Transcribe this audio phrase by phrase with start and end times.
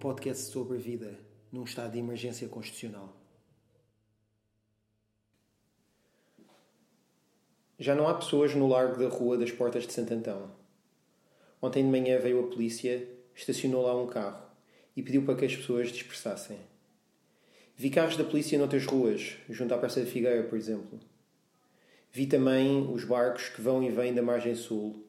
[0.00, 1.18] podcast sobre vida
[1.52, 3.14] num estado de emergência constitucional.
[7.78, 10.50] Já não há pessoas no largo da rua das Portas de Santo Antão.
[11.60, 14.42] Ontem de manhã veio a polícia, estacionou lá um carro
[14.96, 16.58] e pediu para que as pessoas dispersassem.
[17.76, 20.98] Vi carros da polícia noutras ruas, junto à Praça da Figueira, por exemplo.
[22.10, 25.04] Vi também os barcos que vão e vêm da margem sul,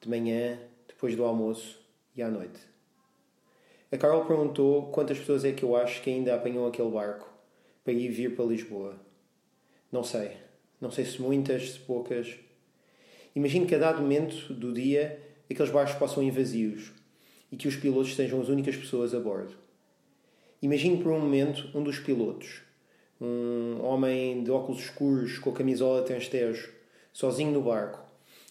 [0.00, 1.84] de manhã, depois do almoço
[2.14, 2.77] e à noite.
[3.90, 7.26] A Carol perguntou quantas pessoas é que eu acho que ainda apanham aquele barco
[7.82, 8.94] para ir vir para Lisboa.
[9.90, 10.32] Não sei.
[10.78, 12.36] Não sei se muitas, se poucas.
[13.34, 15.18] Imagino que a dado momento do dia
[15.50, 16.92] aqueles barcos possam ir vazios
[17.50, 19.54] e que os pilotos sejam as únicas pessoas a bordo.
[20.60, 22.60] Imagino por um momento um dos pilotos,
[23.18, 26.70] um homem de óculos escuros com a camisola transtejo,
[27.10, 28.04] sozinho no barco,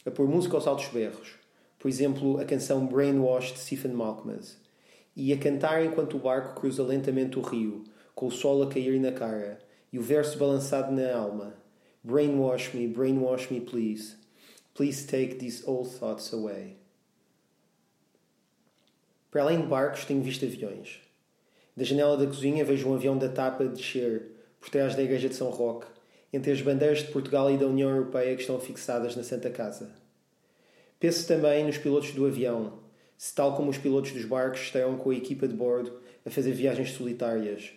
[0.04, 1.36] a pôr música aos altos berros,
[1.78, 4.58] por exemplo, a canção Brainwash de Stephen Malkmus,
[5.20, 9.00] e a cantar enquanto o barco cruza lentamente o rio, com o sol a cair
[9.00, 9.58] na cara
[9.92, 11.56] e o verso balançado na alma.
[12.04, 14.16] Brainwash me, brainwash me, please.
[14.76, 16.78] Please take these old thoughts away.
[19.32, 21.00] Para além de barcos, tenho visto aviões.
[21.76, 25.30] Da janela da cozinha vejo um avião da TAP a descer, por trás da igreja
[25.30, 25.88] de São Roque,
[26.32, 29.90] entre as bandeiras de Portugal e da União Europeia que estão fixadas na Santa Casa.
[31.00, 32.87] Penso também nos pilotos do avião,
[33.18, 36.52] se, tal como os pilotos dos barcos, estarão com a equipa de bordo a fazer
[36.52, 37.72] viagens solitárias,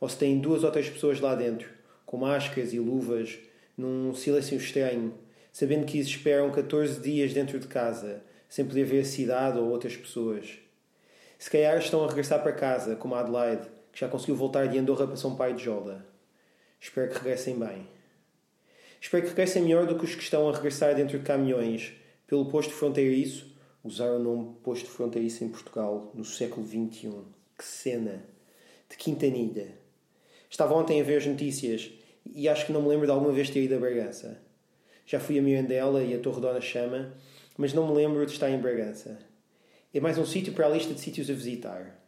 [0.00, 1.68] ou se têm duas ou três pessoas lá dentro,
[2.06, 3.38] com máscaras e luvas,
[3.76, 5.12] num silêncio estranho,
[5.52, 9.68] sabendo que isso esperam 14 dias dentro de casa, sem poder ver a cidade ou
[9.68, 10.58] outras pessoas.
[11.38, 14.78] Se calhar estão a regressar para casa, como a Adelaide, que já conseguiu voltar de
[14.78, 16.06] Andorra para São Pai de Jola.
[16.80, 17.86] Espero que regressem bem.
[19.00, 21.92] Espero que regressem melhor do que os que estão a regressar dentro de caminhões,
[22.26, 23.55] pelo posto fronteiriço
[23.86, 27.12] usar o nome posto fronteiriço em Portugal no século XXI.
[27.56, 28.24] Que cena!
[28.88, 29.68] De Quintanilha.
[30.50, 31.90] Estava ontem a ver as notícias
[32.24, 34.40] e acho que não me lembro de alguma vez ter ido a Bragança.
[35.06, 37.14] Já fui a Mirandela e a Torre Dona Chama,
[37.56, 39.18] mas não me lembro de estar em Bragança.
[39.94, 42.00] É mais um sítio para a lista de sítios a visitar.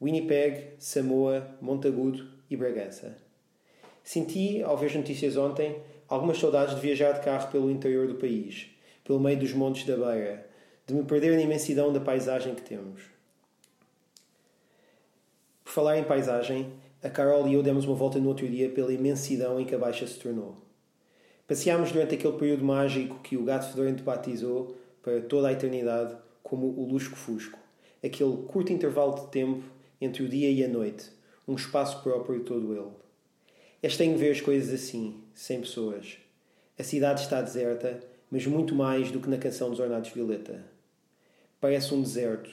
[0.00, 3.16] Winnipeg, Samoa, Montagudo e Bragança.
[4.02, 5.76] Senti, ao ver as notícias ontem,
[6.08, 8.68] algumas saudades de viajar de carro pelo interior do país,
[9.04, 10.46] pelo meio dos montes da Beira,
[10.86, 13.02] de me perder na imensidão da paisagem que temos.
[15.64, 18.92] Por falar em paisagem, a Carol e eu demos uma volta no outro dia pela
[18.92, 20.56] imensidão em que a Baixa se tornou.
[21.46, 26.68] Passeámos durante aquele período mágico que o gato fedorento batizou para toda a eternidade como
[26.68, 27.58] o lusco-fusco,
[28.04, 29.64] aquele curto intervalo de tempo
[30.00, 31.10] entre o dia e a noite,
[31.46, 32.90] um espaço próprio todo ele.
[33.82, 36.18] É estranho ver as coisas assim, sem pessoas.
[36.78, 40.75] A cidade está deserta, mas muito mais do que na canção dos Ornatos Violeta.
[41.58, 42.50] Parece um deserto,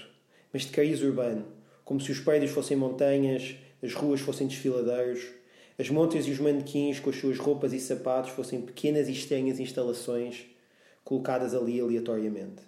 [0.52, 1.46] mas de cariz urbano,
[1.84, 5.28] como se os prédios fossem montanhas, as ruas fossem desfiladeiros,
[5.78, 9.60] as montas e os manequins com as suas roupas e sapatos fossem pequenas e estranhas
[9.60, 10.46] instalações
[11.04, 12.62] colocadas ali aleatoriamente.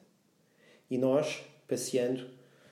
[0.90, 2.28] E nós, passeando,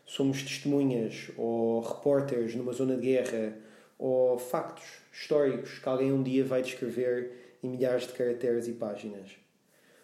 [0.06, 3.57] somos testemunhas ou repórteres numa zona de guerra
[3.97, 9.31] ou factos históricos que alguém um dia vai descrever em milhares de caracteres e páginas.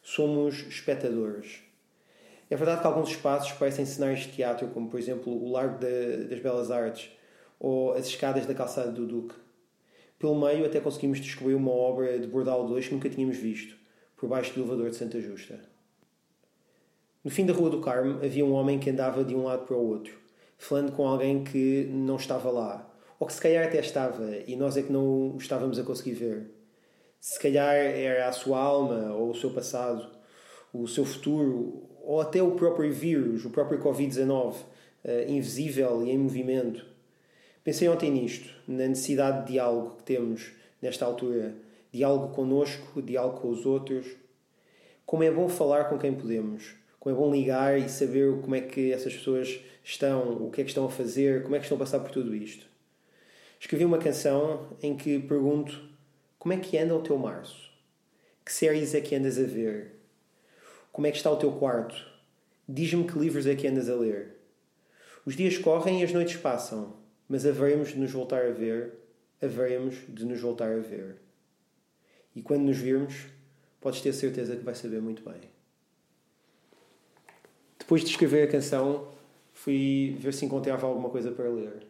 [0.02, 1.69] Somos espectadores
[2.50, 6.40] é verdade que alguns espaços parecem cenários de teatro, como por exemplo o Largo das
[6.40, 7.12] Belas Artes
[7.60, 9.36] ou as escadas da calçada do Duque.
[10.18, 13.78] Pelo meio até conseguimos descobrir uma obra de Bordal II que nunca tínhamos visto,
[14.18, 15.60] por baixo do elevador de Santa Justa.
[17.24, 19.76] No fim da Rua do Carmo havia um homem que andava de um lado para
[19.76, 20.18] o outro,
[20.58, 22.90] falando com alguém que não estava lá,
[23.20, 26.14] ou que se calhar até estava e nós é que não o estávamos a conseguir
[26.14, 26.52] ver.
[27.20, 30.10] Se calhar era a sua alma ou o seu passado,
[30.74, 34.62] o seu futuro ou até o próprio vírus, o próprio Covid-19, uh,
[35.28, 36.86] invisível e em movimento.
[37.64, 40.52] Pensei ontem nisto, na necessidade de diálogo que temos
[40.82, 41.56] nesta altura,
[41.92, 44.08] diálogo connosco, diálogo com os outros.
[45.06, 48.62] Como é bom falar com quem podemos, como é bom ligar e saber como é
[48.62, 51.78] que essas pessoas estão, o que é que estão a fazer, como é que estão
[51.78, 52.66] a passar por tudo isto.
[53.60, 55.90] Escrevi uma canção em que pergunto
[56.38, 57.70] como é que anda o teu março?
[58.46, 59.99] Que séries é que andas a ver?
[60.92, 61.96] Como é que está o teu quarto?
[62.68, 64.36] Diz-me que livros é que andas a ler.
[65.26, 66.96] Os dias correm e as noites passam,
[67.28, 68.94] mas haveremos de nos voltar a ver,
[69.42, 71.18] haveremos de nos voltar a ver.
[72.36, 73.26] E quando nos virmos,
[73.80, 75.42] podes ter certeza que vai saber muito bem.
[77.78, 79.08] Depois de escrever a canção,
[79.54, 81.88] fui ver se encontrava alguma coisa para ler.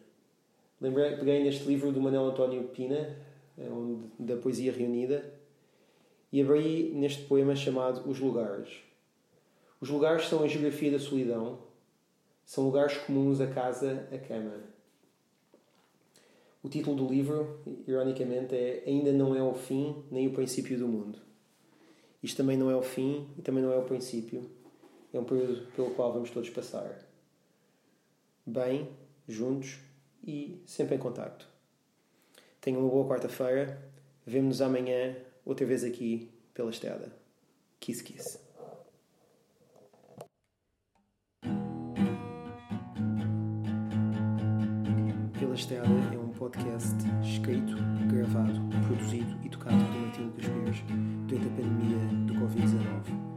[0.80, 3.16] Lembrei, peguei neste livro do Manuel António Pina,
[3.58, 3.68] é
[4.18, 5.39] da Poesia Reunida,
[6.32, 8.82] e abri neste poema chamado Os Lugares.
[9.80, 11.58] Os lugares são a geografia da solidão,
[12.44, 14.60] são lugares comuns a casa, a cama.
[16.62, 20.86] O título do livro, ironicamente, é Ainda não é o fim nem o princípio do
[20.86, 21.18] mundo.
[22.22, 24.50] Isto também não é o fim e também não é o princípio.
[25.12, 27.02] É um período pelo qual vamos todos passar.
[28.44, 28.88] Bem,
[29.26, 29.78] juntos
[30.22, 31.48] e sempre em contacto.
[32.60, 33.90] Tenham uma boa quarta-feira.
[34.26, 35.16] Vemo-nos amanhã,
[35.50, 37.12] outra vez aqui, pela estrada.
[37.80, 38.38] Kiss, kiss.
[45.38, 46.94] Pela Estrada é um podcast
[47.24, 47.74] escrito,
[48.08, 50.84] gravado, produzido e tocado por Martim Lucas Pires
[51.26, 53.29] durante a pandemia do Covid-19.